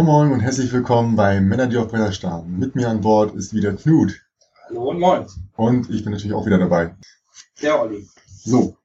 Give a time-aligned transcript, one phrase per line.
[0.00, 2.58] Moin Moin und herzlich willkommen bei Männer, die auf Bretter starten.
[2.58, 4.22] Mit mir an Bord ist wieder Knut.
[4.66, 5.26] Hallo und moin.
[5.56, 6.96] Und ich bin natürlich auch wieder dabei.
[7.60, 8.08] Der Olli.
[8.42, 8.78] So,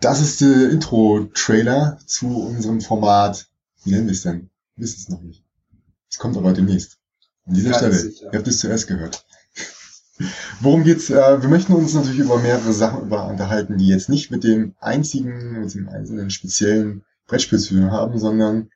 [0.00, 3.48] das ist der Intro-Trailer zu unserem Format.
[3.84, 4.48] Wie nennen wir es denn?
[4.76, 5.44] Wisst es noch nicht.
[6.10, 6.96] Es kommt aber demnächst.
[7.44, 7.98] An dieser Ganz Stelle.
[7.98, 8.32] sicher.
[8.32, 9.26] Ihr habt es zuerst gehört.
[10.62, 11.10] Worum geht's?
[11.10, 14.74] Äh, wir möchten uns natürlich über mehrere Sachen über unterhalten, die jetzt nicht mit dem
[14.80, 18.70] einzigen, mit dem einzelnen speziellen Brettspiel zu tun haben, sondern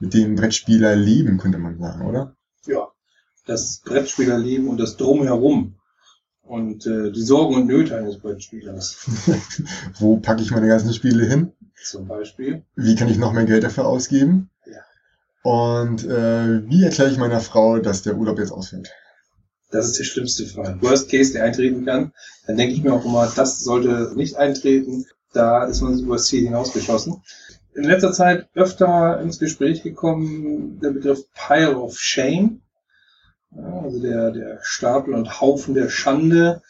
[0.00, 2.36] mit dem Brettspielerleben, könnte man sagen, oder?
[2.66, 2.88] Ja.
[3.46, 5.74] Das Brettspielerleben und das Drumherum.
[6.42, 9.06] Und äh, die Sorgen und Nöte eines Brettspielers.
[9.98, 11.52] Wo packe ich meine ganzen Spiele hin?
[11.84, 12.64] Zum Beispiel.
[12.74, 14.50] Wie kann ich noch mehr Geld dafür ausgeben?
[14.64, 14.80] Ja.
[15.42, 18.90] Und äh, wie erkläre ich meiner Frau, dass der Urlaub jetzt ausfällt?
[19.70, 20.80] Das ist der schlimmste Fall.
[20.80, 22.12] Worst Case, der eintreten kann.
[22.46, 25.04] Dann denke ich mir auch immer, das sollte nicht eintreten.
[25.32, 27.22] Da ist man über das Ziel hinausgeschossen.
[27.78, 32.60] In letzter Zeit öfter ins Gespräch gekommen der Begriff Pile of Shame.
[33.56, 36.60] Also der, der Stapel und Haufen der Schande.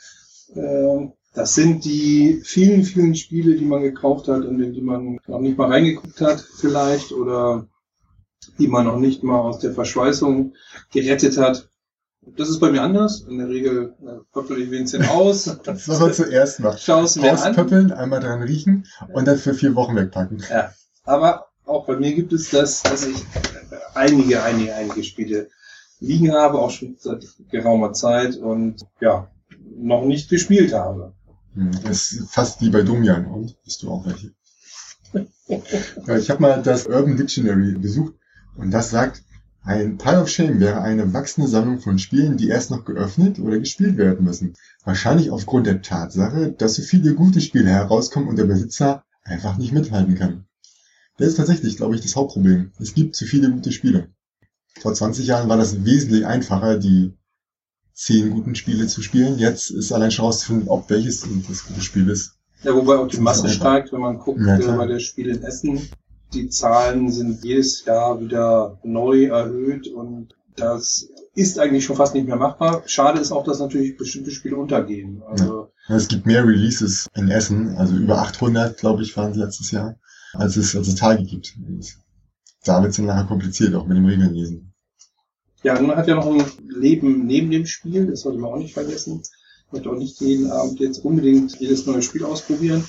[0.54, 5.18] Ähm, Das sind die vielen, vielen Spiele, die man gekauft hat und in die man
[5.26, 7.66] noch nicht mal reingeguckt hat vielleicht oder
[8.58, 10.54] die man noch nicht mal aus der Verschweißung
[10.92, 11.68] gerettet hat.
[12.36, 13.22] Das ist bei mir anders.
[13.22, 13.94] In der Regel
[14.32, 15.44] pöppel ich wenigstens aus.
[15.64, 16.80] Das, was man zuerst macht.
[16.82, 17.38] Schau es mir an.
[17.38, 20.42] Auspöppeln, einmal dran riechen und dann für vier Wochen wegpacken.
[20.50, 20.72] Ja.
[21.08, 23.24] Aber auch bei mir gibt es das, dass ich
[23.94, 25.48] einige, einige, einige Spiele
[26.00, 29.30] liegen habe, auch schon seit geraumer Zeit und ja,
[29.78, 31.14] noch nicht gespielt habe.
[31.54, 33.24] Hm, Das ist fast wie bei Domian.
[33.24, 33.56] Und?
[33.64, 34.34] Bist du auch welche?
[36.06, 38.12] Ja, ich habe mal das Urban Dictionary besucht
[38.58, 39.24] und das sagt,
[39.62, 43.58] ein Pile of Shame wäre eine wachsende Sammlung von Spielen, die erst noch geöffnet oder
[43.58, 44.52] gespielt werden müssen.
[44.84, 49.72] Wahrscheinlich aufgrund der Tatsache, dass so viele gute Spiele herauskommen und der Besitzer einfach nicht
[49.72, 50.47] mithalten kann.
[51.18, 52.72] Das ist tatsächlich, glaube ich, das Hauptproblem.
[52.78, 54.08] Es gibt zu viele gute Spiele.
[54.80, 57.12] Vor 20 Jahren war das wesentlich einfacher, die
[57.92, 59.38] zehn guten Spiele zu spielen.
[59.38, 62.36] Jetzt ist allein schon herauszufinden, ob welches das gute Spiel ist.
[62.62, 65.42] Ja, wobei auch die Masse steigt, wenn man guckt Ja, äh, bei der Spiele in
[65.42, 65.88] Essen.
[66.32, 72.26] Die Zahlen sind jedes Jahr wieder neu erhöht und das ist eigentlich schon fast nicht
[72.26, 72.82] mehr machbar.
[72.86, 75.22] Schade ist auch, dass natürlich bestimmte Spiele untergehen.
[75.26, 79.70] Also Es gibt mehr Releases in Essen, also über 800, glaube ich, waren es letztes
[79.70, 79.98] Jahr,
[80.34, 81.56] als es, als es Tage gibt.
[81.56, 81.96] Und
[82.64, 84.74] da wird es dann nachher kompliziert, auch mit dem Regeln lesen.
[85.62, 88.58] Ja, und man hat ja noch ein Leben neben dem Spiel, das sollte man auch
[88.58, 89.22] nicht vergessen.
[89.70, 92.84] Man möchte auch nicht jeden Abend jetzt unbedingt jedes neue Spiel ausprobieren.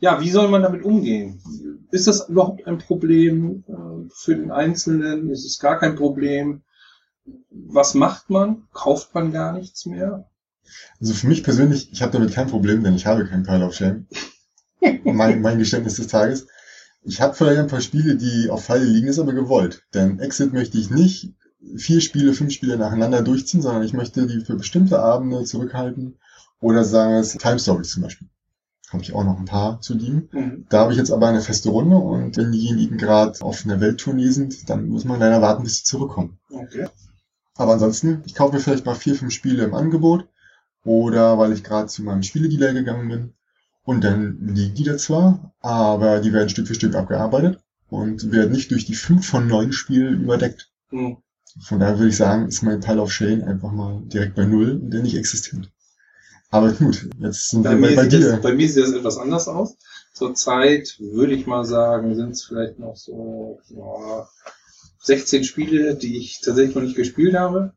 [0.00, 1.40] Ja, wie soll man damit umgehen?
[1.90, 5.30] Ist das überhaupt ein Problem äh, für den Einzelnen?
[5.30, 6.62] Ist es gar kein Problem?
[7.50, 8.68] Was macht man?
[8.72, 10.28] Kauft man gar nichts mehr?
[11.00, 13.74] Also für mich persönlich, ich habe damit kein Problem, denn ich habe kein Pile of
[13.74, 14.06] Shame.
[15.04, 16.46] mein, mein Geständnis des Tages.
[17.02, 19.84] Ich habe vielleicht ein paar Spiele, die auf Halde liegen, ist aber gewollt.
[19.94, 21.34] Denn Exit möchte ich nicht
[21.76, 26.18] vier Spiele, fünf Spiele nacheinander durchziehen, sondern ich möchte die für bestimmte Abende zurückhalten.
[26.60, 28.28] Oder sagen wir es Time Stories zum Beispiel.
[28.90, 30.28] Habe ich auch noch ein paar zu liegen.
[30.32, 30.66] Mhm.
[30.68, 34.30] Da habe ich jetzt aber eine feste Runde und wenn diejenigen gerade auf einer Welttournee
[34.30, 36.38] sind, dann muss man leider warten, bis sie zurückkommen.
[36.50, 36.86] Okay.
[37.56, 40.28] Aber ansonsten, ich kaufe mir vielleicht mal vier, fünf Spiele im Angebot
[40.84, 43.34] oder weil ich gerade zu meinem Spieledealer gegangen bin
[43.86, 48.50] und dann liegen die da zwar, aber die werden Stück für Stück abgearbeitet und werden
[48.50, 50.70] nicht durch die fünf von neun Spielen überdeckt.
[50.90, 51.18] Mhm.
[51.62, 54.80] Von daher würde ich sagen, ist mein Pile of Shame einfach mal direkt bei Null
[54.82, 55.70] und der nicht existent.
[56.50, 58.30] Aber gut, jetzt sind Bei, wir bei, mir bei sieht dir.
[58.32, 59.76] das, bei mir sieht das etwas anders aus.
[60.12, 64.28] Zurzeit würde ich mal sagen, sind es vielleicht noch so ja,
[65.02, 67.72] 16 Spiele, die ich tatsächlich noch nicht gespielt habe.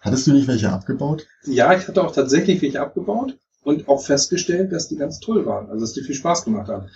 [0.00, 1.26] Hattest du nicht welche abgebaut?
[1.44, 5.68] Ja, ich hatte auch tatsächlich welche abgebaut und auch festgestellt, dass die ganz toll waren,
[5.68, 6.88] also dass die viel Spaß gemacht haben.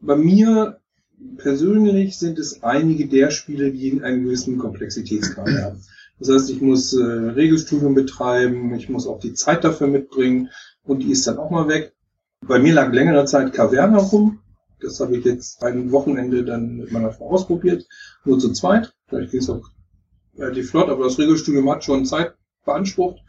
[0.00, 0.78] Bei mir
[1.36, 5.82] persönlich sind es einige der Spiele, die einen gewissen Komplexitätsgrad haben.
[6.18, 10.50] Das heißt, ich muss äh, Regelstudium betreiben, ich muss auch die Zeit dafür mitbringen
[10.84, 11.94] und die ist dann auch mal weg.
[12.46, 14.40] Bei mir lag längere Zeit Caverna rum.
[14.80, 17.86] Das habe ich jetzt ein Wochenende dann mit meiner Frau ausprobiert,
[18.24, 18.94] nur zu zweit.
[19.08, 19.68] Vielleicht ging es auch
[20.36, 22.34] relativ flott, aber das Regelstudium hat schon Zeit
[22.64, 23.20] beansprucht.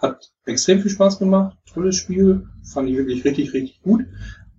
[0.00, 1.56] Hat extrem viel Spaß gemacht.
[1.72, 2.46] Tolles Spiel.
[2.72, 4.04] Fand ich wirklich richtig, richtig gut.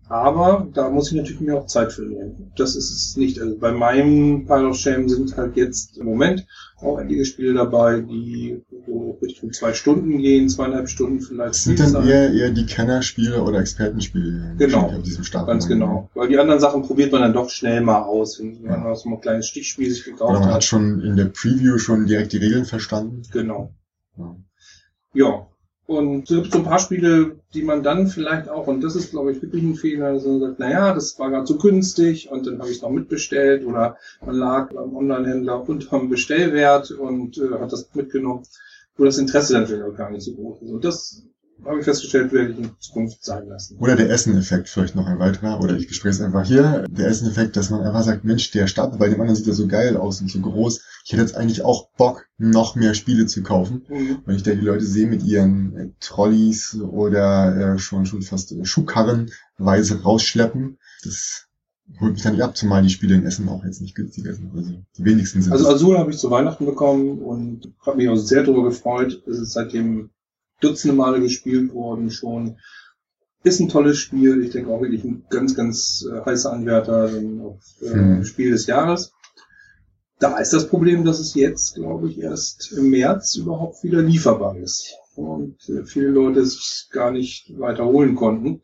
[0.08, 2.52] Aber da muss ich natürlich mir auch Zeit für nehmen.
[2.58, 3.40] Das ist es nicht.
[3.40, 6.46] Also bei meinem Pile of Shame sind halt jetzt im Moment
[6.82, 11.54] auch einige Spiele dabei, die so Richtung zwei Stunden gehen, zweieinhalb Stunden vielleicht.
[11.56, 14.88] Sind dann eher, eher die Kennerspiele oder Expertenspiele Genau.
[14.90, 16.10] auf diesem Start Ganz genau.
[16.14, 19.10] Weil die anderen Sachen probiert man dann doch schnell mal aus, wenn man mal so
[19.10, 20.64] ein kleines Stichspiel sich gekauft man hat hat.
[20.66, 23.22] schon in der Preview schon direkt die Regeln verstanden.
[23.32, 23.74] Genau.
[24.18, 24.36] Ja.
[25.14, 25.48] Ja.
[25.88, 29.12] Und es gibt so ein paar Spiele, die man dann vielleicht auch, und das ist,
[29.12, 32.60] glaube ich, wirklich ein Fehler, man sagt, naja, das war gerade zu günstig und dann
[32.60, 37.74] habe ich es noch mitbestellt oder man lag beim Online-Händler unterm Bestellwert und äh, hat
[37.74, 38.44] das mitgenommen,
[38.96, 40.72] wo das Interesse dann vielleicht auch gar nicht so groß ist.
[40.72, 41.26] Und das
[41.66, 43.78] habe ich festgestellt, werde ich in Zukunft sein lassen.
[43.78, 46.86] Oder der Essen-Effekt vielleicht noch ein weiterer, oder ich bespreche es einfach hier.
[46.90, 49.68] Der Essen-Effekt, dass man einfach sagt, Mensch, der Stapel bei dem anderen sieht ja so
[49.68, 50.82] geil aus und so groß.
[51.06, 53.86] Ich hätte jetzt eigentlich auch Bock, noch mehr Spiele zu kaufen.
[53.88, 54.20] Mhm.
[54.26, 58.52] Wenn ich da die Leute sehe mit ihren äh, Trolleys oder äh, schon schon fast
[58.52, 61.48] äh, Schuhkarrenweise rausschleppen, das
[62.00, 64.52] holt mich dann nicht ab, zumal die Spiele in Essen auch jetzt nicht günstiger sind.
[64.56, 65.68] Also die wenigsten sind Also.
[65.68, 69.22] Azul habe ich zu Weihnachten bekommen und habe mich auch sehr darüber gefreut.
[69.28, 70.10] Es ist seitdem
[70.62, 72.58] dutzende Male gespielt worden schon.
[73.44, 74.44] Ist ein tolles Spiel.
[74.44, 77.10] Ich denke auch wirklich ein ganz, ganz äh, heißer Anwärter
[77.44, 78.24] auf äh, Hm.
[78.24, 79.14] Spiel des Jahres.
[80.20, 84.56] Da ist das Problem, dass es jetzt, glaube ich, erst im März überhaupt wieder lieferbar
[84.58, 84.96] ist.
[85.16, 88.62] Und äh, viele Leute es gar nicht weiter holen konnten.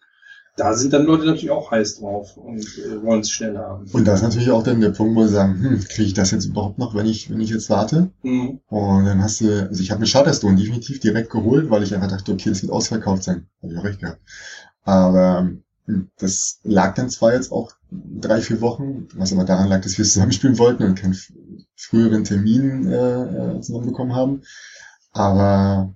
[0.57, 3.85] Da sind dann Leute natürlich auch heiß drauf und äh, wollen es schnell haben.
[3.91, 6.31] Und da ist natürlich auch dann der Punkt, wo sie sagen, hm, kriege ich das
[6.31, 8.09] jetzt überhaupt noch, wenn ich, wenn ich jetzt warte?
[8.23, 8.59] Mhm.
[8.67, 12.09] Und dann hast du, also ich habe mir Shutterstone definitiv direkt geholt, weil ich einfach
[12.09, 13.47] dachte, okay, das wird ausverkauft sein.
[13.61, 14.19] Habe ich auch recht gehabt.
[14.83, 15.51] Aber
[15.85, 19.99] hm, das lag dann zwar jetzt auch drei, vier Wochen, was aber daran lag, dass
[19.99, 21.15] wir zusammenspielen wollten und keinen
[21.75, 24.41] früheren Termin äh, äh, zusammenbekommen haben.
[25.11, 25.93] Aber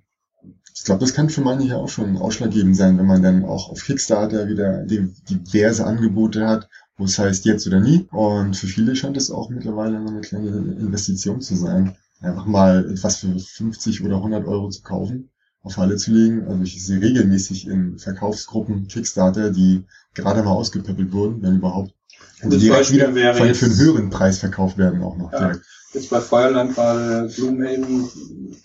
[0.74, 3.84] ich glaube, das kann für manche auch schon ausschlaggebend sein, wenn man dann auch auf
[3.84, 8.08] Kickstarter wieder diverse Angebote hat, wo es heißt jetzt oder nie.
[8.12, 13.18] Und für viele scheint es auch mittlerweile eine kleine Investition zu sein, einfach mal etwas
[13.18, 15.30] für 50 oder 100 Euro zu kaufen,
[15.62, 16.48] auf Halle zu legen.
[16.48, 19.84] Also ich sehe regelmäßig in Verkaufsgruppen Kickstarter, die
[20.14, 21.94] gerade mal ausgepäppelt wurden, wenn überhaupt.
[22.44, 25.52] Und die direkt wieder wäre für einen höheren Preis verkauft werden auch noch Ja.
[25.94, 28.10] jetzt bei Feuerland gerade Gloomhaven,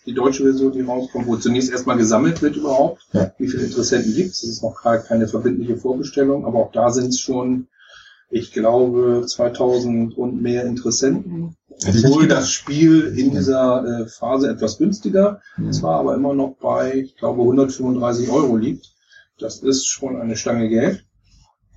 [0.06, 3.02] die deutsche Version, die rauskommt, wo zunächst erstmal gesammelt wird überhaupt.
[3.12, 3.32] Ja.
[3.38, 4.40] Wie viele Interessenten gibt es?
[4.42, 7.66] Das ist noch gerade keine verbindliche Vorbestellung, aber auch da sind es schon,
[8.30, 11.56] ich glaube, 2000 und mehr Interessenten.
[11.86, 15.72] Obwohl das Spiel in dieser äh, Phase etwas günstiger, Hm.
[15.72, 18.94] zwar aber immer noch bei, ich glaube, 135 Euro liegt.
[19.38, 21.04] Das ist schon eine Stange Geld.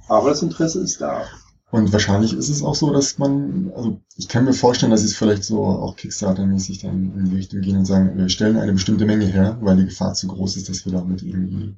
[0.07, 1.23] Aber das Interesse ist da.
[1.71, 5.07] Und wahrscheinlich ist es auch so, dass man, also ich kann mir vorstellen, dass sie
[5.07, 8.73] es vielleicht so auch Kickstarter-mäßig dann in die Richtung gehen und sagen, wir stellen eine
[8.73, 11.75] bestimmte Menge her, weil die Gefahr zu groß ist, dass wir damit irgendwie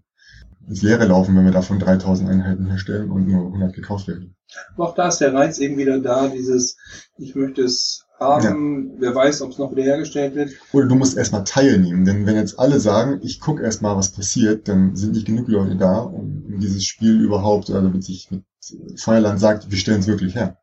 [0.67, 4.35] ins Leere laufen, wenn wir davon 3000 Einheiten herstellen und nur 100 gekauft werden.
[4.75, 6.77] Aber auch da ist der Reiz eben wieder da, dieses,
[7.17, 10.51] ich möchte es haben, wer weiß, ob es noch wieder hergestellt wird.
[10.71, 14.67] Oder du musst erstmal teilnehmen, denn wenn jetzt alle sagen, ich gucke erstmal, was passiert,
[14.67, 18.43] dann sind nicht genug Leute da, um, um dieses Spiel überhaupt, also damit sich mit
[18.95, 20.57] Feuerland sagt, wir stellen es wirklich her.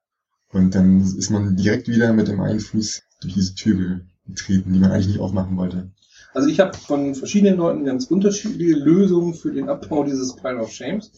[0.52, 4.78] Und dann ist man direkt wieder mit dem einen Fuß durch diese Tür getreten, die
[4.78, 5.90] man eigentlich nicht aufmachen wollte.
[6.34, 10.70] Also ich habe von verschiedenen Leuten ganz unterschiedliche Lösungen für den Abbau dieses Pile of
[10.70, 11.10] Shames.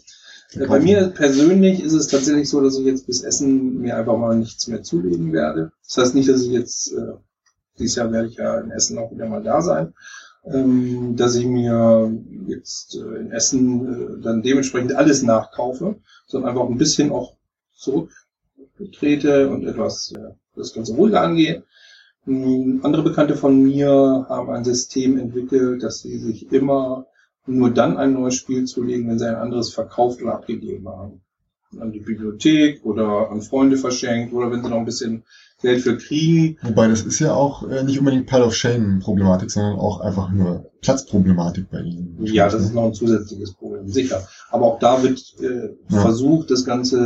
[0.56, 4.36] Bei mir persönlich ist es tatsächlich so, dass ich jetzt bis Essen mir einfach mal
[4.36, 5.72] nichts mehr zulegen werde.
[5.86, 7.12] Das heißt nicht, dass ich jetzt, äh,
[7.78, 9.94] dieses Jahr werde ich ja in Essen auch wieder mal da sein,
[10.44, 12.12] ähm, dass ich mir
[12.46, 15.96] jetzt äh, in Essen äh, dann dementsprechend alles nachkaufe,
[16.26, 17.36] sondern einfach ein bisschen auch
[17.74, 21.64] zurücktrete und etwas äh, das Ganze ruhiger angehe.
[22.26, 27.06] Ähm, Andere Bekannte von mir haben ein System entwickelt, dass sie sich immer
[27.46, 31.22] nur dann ein neues Spiel zulegen, wenn sie ein anderes verkauft oder abgegeben haben.
[31.78, 35.22] An die Bibliothek oder an Freunde verschenkt oder wenn sie noch ein bisschen
[35.62, 36.58] Geld für kriegen.
[36.62, 40.30] Wobei das ist ja auch äh, nicht unbedingt Pile of Shame Problematik, sondern auch einfach
[40.30, 42.18] nur Platzproblematik bei ihnen.
[42.24, 44.26] Ja, das ist noch ein zusätzliches Problem, sicher.
[44.50, 46.00] Aber auch da wird äh, Ja.
[46.00, 46.98] versucht, das Ganze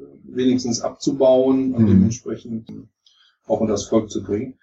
[0.00, 1.88] äh, wenigstens abzubauen und Mhm.
[1.88, 2.72] dementsprechend
[3.46, 4.58] auch unter das Volk zu bringen.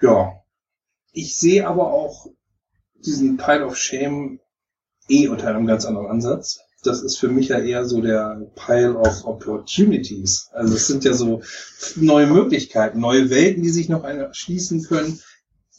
[0.00, 0.32] Ja.
[1.12, 2.26] Ich sehe aber auch
[3.04, 4.40] diesen Pile of Shame
[5.08, 6.60] eh unter einem ganz anderen Ansatz.
[6.84, 10.48] Das ist für mich ja eher so der Pile of Opportunities.
[10.52, 11.40] Also es sind ja so
[11.96, 15.18] neue Möglichkeiten, neue Welten, die sich noch erschließen können.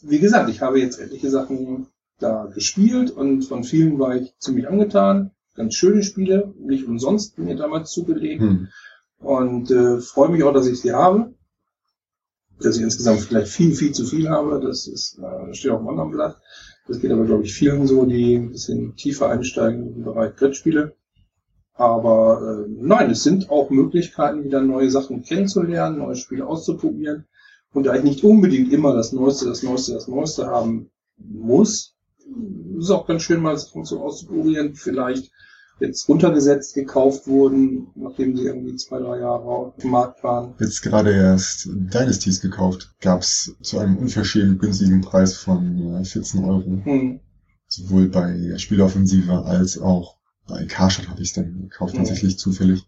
[0.02, 1.86] Wie gesagt, ich habe jetzt etliche Sachen
[2.18, 5.30] da gespielt und von vielen war ich ziemlich angetan.
[5.54, 8.68] Ganz schöne Spiele, nicht umsonst mir damals zugelegt Hm.
[9.18, 11.34] und äh, freue mich auch, dass ich sie habe.
[12.60, 15.88] Dass ich insgesamt vielleicht viel, viel zu viel habe, das ist, äh, steht auf dem
[15.88, 16.36] anderen Blatt.
[16.86, 20.94] Das geht aber, glaube ich, vielen so, die ein bisschen tiefer einsteigen im Bereich Brettspiele.
[21.74, 27.26] Aber äh, nein, es sind auch Möglichkeiten, wieder neue Sachen kennenzulernen, neue Spiele auszuprobieren.
[27.72, 31.94] Und da ich nicht unbedingt immer das Neueste, das Neueste, das Neueste haben muss,
[32.78, 35.30] ist es auch ganz schön, mal Sachen so auszuprobieren, vielleicht
[35.78, 40.54] jetzt runtergesetzt gekauft wurden, nachdem sie irgendwie zwei, drei Jahre auf dem Markt waren.
[40.58, 46.80] Jetzt gerade erst Dynasties gekauft, gab's zu einem unverschämt günstigen Preis von äh, 14 Euro.
[46.84, 47.20] Hm.
[47.68, 50.16] Sowohl bei Spieloffensive als auch
[50.46, 51.98] bei Karstadt habe ich es dann gekauft, Mhm.
[51.98, 52.86] tatsächlich zufällig.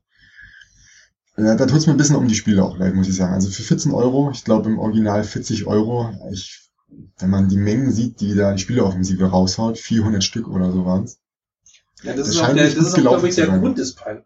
[1.37, 3.35] Ja, da tut's mir ein bisschen um die Spiele auch leid, muss ich sagen.
[3.35, 6.71] Also für 14 Euro, ich glaube im Original 40 Euro, ich,
[7.19, 11.19] wenn man die Mengen sieht, die da die Spieleoffensive raushaut, 400 Stück oder so waren's.
[12.03, 13.61] Ja, das Das ist auch, der, das ist auch ich, der sein.
[13.61, 14.25] Grund des Pile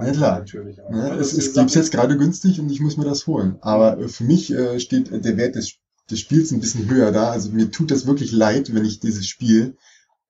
[0.00, 0.38] Ja, klar.
[0.40, 0.90] Natürlich auch.
[0.90, 0.98] Ne?
[1.08, 3.56] Ja, Es, das es gibt's Sachen- jetzt gerade günstig und ich muss mir das holen.
[3.62, 5.74] Aber äh, für mich äh, steht der Wert des,
[6.10, 7.30] des Spiels ein bisschen höher da.
[7.30, 9.76] Also mir tut das wirklich leid, wenn ich dieses Spiel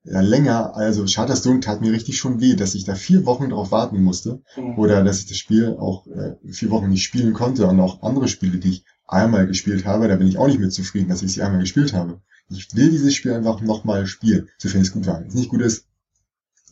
[0.07, 3.71] ja, länger, also Charterstone tat mir richtig schon weh, dass ich da vier Wochen drauf
[3.71, 4.79] warten musste Mhm.
[4.79, 8.29] oder dass ich das Spiel auch äh, vier Wochen nicht spielen konnte und auch andere
[8.29, 11.33] Spiele, die ich einmal gespielt habe, da bin ich auch nicht mit zufrieden, dass ich
[11.33, 12.21] sie einmal gespielt habe.
[12.51, 15.21] Ich will dieses Spiel einfach nochmal spielen, sofern es gut war.
[15.21, 15.87] Wenn es nicht gut ist,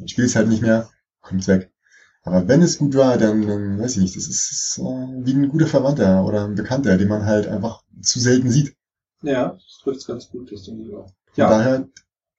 [0.03, 0.91] dann spiel es halt nicht mehr,
[1.21, 1.71] kommt weg.
[2.25, 5.49] Aber wenn es gut war, dann, dann weiß ich nicht, das ist äh, wie ein
[5.49, 8.75] guter Verwandter oder ein Bekannter, den man halt einfach zu selten sieht.
[9.23, 11.07] Ja, das trifft ganz gut, das denke ich auch.
[11.07, 11.89] Von Ja, daher,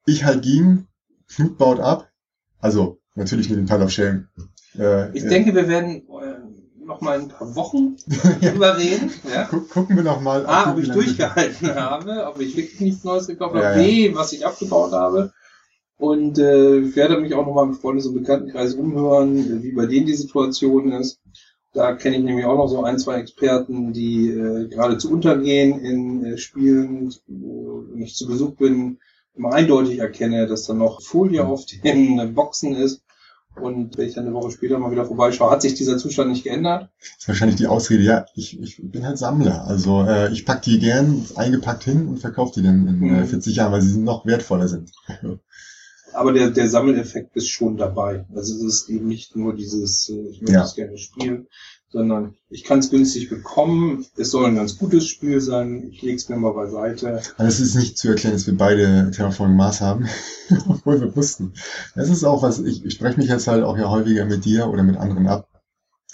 [0.06, 0.88] ich halt gegen,
[1.30, 2.10] Knut baut ab.
[2.60, 4.28] Also, natürlich mit dem Pile of Shame.
[4.78, 7.96] Äh, ich äh, denke, wir werden äh, noch mal ein paar Wochen
[8.42, 9.12] drüber reden.
[9.34, 9.46] Ja?
[9.46, 10.46] gu gucken wir noch mal.
[10.46, 14.34] A, ob ich durchgehalten habe, ob ich wirklich nichts Neues gekauft habe, Ja, B, was
[14.34, 15.34] ich abgebaut habe.
[15.98, 20.06] Und äh, ich werde mich auch nochmal im Freundes- und Bekanntenkreis umhören, wie bei denen
[20.08, 21.20] die Situation ist.
[21.74, 26.26] Da kenne ich nämlich auch noch so ein, zwei Experten, die äh, geradezu untergehen in
[26.26, 29.00] äh, Spielen, wo ich zu Besuch bin,
[29.36, 33.02] immer eindeutig erkenne, dass da noch Folie auf den äh, Boxen ist.
[33.56, 36.44] Und wenn ich dann eine Woche später mal wieder vorbeischaue, hat sich dieser Zustand nicht
[36.44, 36.90] geändert.
[37.00, 39.66] ist wahrscheinlich die Ausrede, ja, ich, ich bin halt Sammler.
[39.68, 43.28] Also äh, ich pack die gern eingepackt hin und verkaufe die dann in äh, Mhm.
[43.28, 44.92] 40 Jahren, weil sie noch wertvoller sind.
[46.14, 48.26] Aber der, der Sammeleffekt ist schon dabei.
[48.36, 50.64] Also es ist eben nicht nur dieses, äh, ich möchte Ja.
[50.64, 51.48] es gerne spielen,
[51.90, 54.06] sondern ich kann es günstig bekommen.
[54.18, 55.88] Es soll ein ganz gutes Spiel sein.
[55.92, 57.22] Ich lege es mir mal beiseite.
[57.38, 60.08] Aber es ist nicht zu erklären, dass wir beide Terraforming Mars haben,
[60.68, 61.54] obwohl wir wussten.
[61.96, 64.68] Das ist auch was, ich, ich spreche mich jetzt halt auch ja häufiger mit dir
[64.70, 65.48] oder mit anderen ab.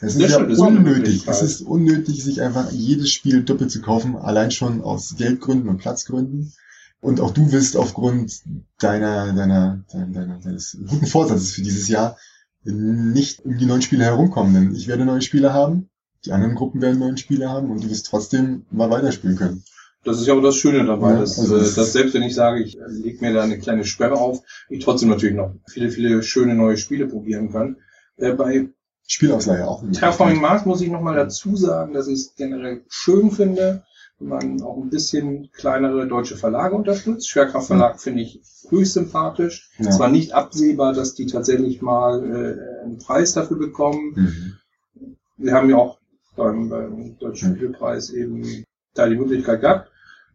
[0.02, 1.28] Es ist ja unnötig.
[1.28, 5.78] Es ist unnötig, sich einfach jedes Spiel doppelt zu kaufen, allein schon aus Geldgründen und
[5.80, 6.54] Platzgründen.
[7.02, 8.42] Und auch du wirst aufgrund
[8.80, 12.18] deiner, deiner, deiner, deiner deines guten Vorsatzes für dieses Jahr
[12.64, 14.54] nicht um die neuen Spiele herumkommen.
[14.54, 15.90] Denn ich werde neue Spiele haben,
[16.26, 19.64] die anderen Gruppen werden neue Spiele haben und du wirst trotzdem mal weiterspielen können.
[20.04, 22.34] Das ist ja auch das Schöne dabei, Ja, dass, also äh, dass selbst wenn ich
[22.34, 26.24] sage, ich lege mir da eine kleine Sperre auf, ich trotzdem natürlich noch viele, viele
[26.24, 27.78] schöne neue Spiele probieren kann.
[28.16, 28.70] Äh, bei
[29.08, 29.84] Spielausleihe auch.
[29.92, 33.84] Terraforming Mars muss ich nochmal dazu sagen, dass ich es generell schön finde,
[34.20, 37.30] man auch ein bisschen kleinere deutsche Verlage unterstützt.
[37.30, 39.72] Schwerkraftverlag finde ich höchst sympathisch.
[39.78, 39.90] Ja.
[39.90, 44.14] Es war nicht absehbar, dass die tatsächlich mal äh, einen Preis dafür bekommen.
[44.16, 45.14] Mhm.
[45.38, 46.00] Wir haben ja auch
[46.36, 49.92] beim, beim Deutschen Spielepreis eben da die Möglichkeit gehabt.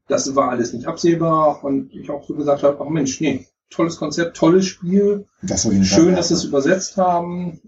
[0.09, 3.97] Das war alles nicht absehbar und ich auch so gesagt habe, ach Mensch, nee, tolles
[3.97, 7.61] Konzept, tolles Spiel, Das schön, dass sie es übersetzt haben.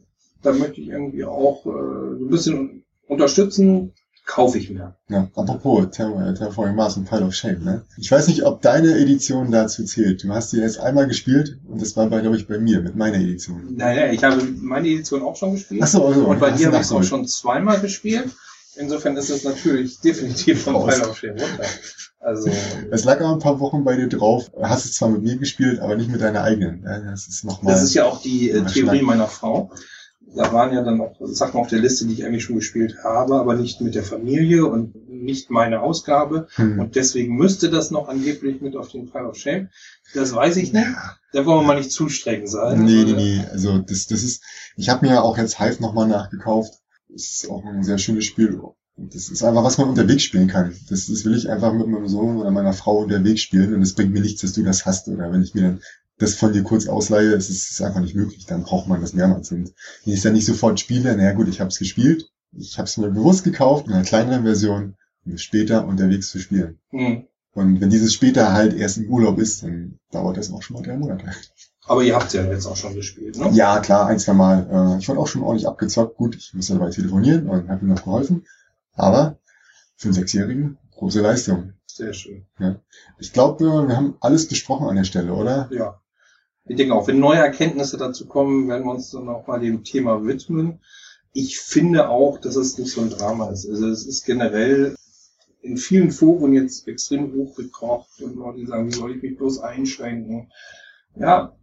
[0.43, 3.95] Da möchte ich irgendwie auch äh, so ein bisschen unterstützen,
[4.27, 4.95] kaufe ich mir.
[5.09, 7.83] Ja, apropos Terra- Terraforming Mars und Pile of Shame, ne?
[7.97, 10.23] Ich weiß nicht, ob deine Edition dazu zählt.
[10.25, 12.97] Du hast die jetzt einmal gespielt und das war bei, glaube ich, bei mir mit
[12.97, 13.75] meiner Edition.
[13.77, 15.81] Naja, ich habe meine Edition auch schon gespielt.
[15.83, 18.29] Ach so, also, und bei dir habe ich es auch schon zweimal gespielt.
[18.79, 20.93] Insofern ist es natürlich definitiv Raus.
[20.95, 21.65] Pfeil auf Schirm runter.
[22.21, 22.51] Also,
[22.91, 24.51] Es lag aber ein paar Wochen bei dir drauf.
[24.61, 26.83] Hast es zwar mit mir gespielt, aber nicht mit deiner eigenen.
[26.83, 27.73] Das ist nochmal.
[27.75, 29.03] das ist ja auch die äh, Theorie Schlag.
[29.03, 29.71] meiner Frau.
[30.35, 33.37] Da waren ja dann auch Sachen auf der Liste, die ich eigentlich schon gespielt habe,
[33.37, 36.49] aber nicht mit der Familie und nicht meine Ausgabe.
[36.57, 36.81] hm.
[36.81, 39.69] Und deswegen müsste das noch angeblich mit auf den Pile of Shame.
[40.15, 40.87] Das weiß ich nicht.
[41.33, 42.85] Da wollen wir mal nicht zu streng sein.
[42.85, 43.45] Nee, nee, nee.
[43.53, 44.43] Also das, das ist.
[44.77, 46.75] Ich habe mir auch jetzt Hive nochmal nachgekauft.
[47.09, 48.61] Das ist auch ein sehr schönes Spiel.
[48.97, 50.75] Das ist einfach, was man unterwegs spielen kann.
[50.89, 53.95] Das, das will ich einfach mit meinem Sohn oder meiner Frau unterwegs spielen und es
[53.95, 55.09] bringt mir nichts, dass du das hast.
[55.09, 55.81] Oder wenn ich mir dann
[56.19, 58.47] das von dir kurz ausleihe, es ist, es einfach nicht möglich.
[58.47, 59.51] Dann braucht man das mehrmals.
[59.53, 62.31] Und wenn ich es dann nicht sofort spiele, naja gut, ich habe es gespielt.
[62.53, 66.39] Ich habe es mir bewusst gekauft in einer kleineren Version, um es später unterwegs zu
[66.39, 66.79] spielen.
[66.91, 67.27] Hm.
[67.53, 70.83] Und wenn dieses später halt erst im Urlaub ist, dann dauert das auch schon mal
[70.83, 71.27] drei Monate.
[71.87, 73.51] Aber ihr habt ja jetzt auch schon gespielt, ne?
[73.53, 74.97] Ja, klar, ein, zwei Mal.
[74.97, 76.17] Äh, ich wurde auch schon ordentlich abgezockt.
[76.17, 78.45] Gut, ich musste dabei telefonieren und habe ihm noch geholfen.
[78.95, 79.39] Aber
[79.97, 81.75] für einen Sechsjährigen große Leistung.
[81.87, 82.47] Sehr schön.
[83.19, 85.69] Ich glaube, wir haben alles besprochen an der Stelle, oder?
[85.71, 86.01] Ja.
[86.69, 89.85] Ich denke auch, wenn neue Erkenntnisse dazu kommen, werden wir uns dann auch mal dem
[89.85, 90.81] Thema widmen.
[91.33, 93.69] Ich finde auch, dass es nicht so ein Drama ist.
[93.69, 94.97] Also es ist generell
[95.61, 100.51] in vielen Foren jetzt extrem hochgekocht und Leute sagen, wie soll ich mich bloß einschränken?
[101.17, 101.57] Ja,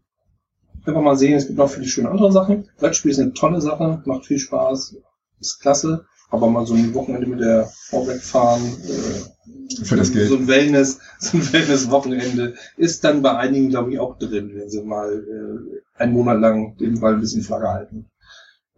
[0.85, 2.69] einfach mal sehen, es gibt noch viele schöne andere Sachen.
[2.77, 4.97] Brettspiel ist eine tolle Sache, macht viel Spaß,
[5.39, 6.05] ist klasse.
[6.29, 10.29] Aber mal so ein Wochenende mit der Frau wegfahren, äh, Für das Geld.
[10.29, 14.69] so ein Wellness, so ein Wellness-Wochenende ist dann bei einigen, glaube ich, auch drin, wenn
[14.69, 18.09] sie mal äh, einen Monat lang den Ball ein bisschen Flagge halten.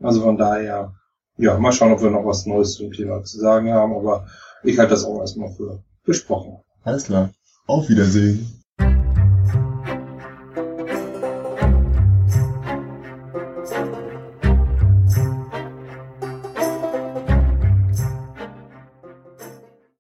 [0.02, 0.94] Also von daher,
[1.38, 4.28] ja, mal schauen, ob wir noch was Neues zum Thema zu sagen haben, aber
[4.64, 6.58] ich halte das auch erstmal für besprochen.
[6.84, 7.32] Alles klar.
[7.68, 8.64] Auf Wiedersehen.